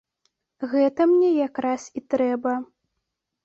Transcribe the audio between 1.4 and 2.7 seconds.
якраз і трэба.